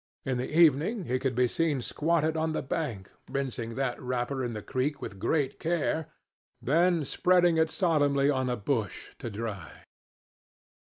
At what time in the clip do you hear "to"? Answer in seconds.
9.19-9.29